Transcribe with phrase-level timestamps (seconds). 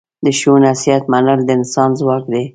[0.25, 2.43] د ښو نصیحت منل د انسان ځواک دی.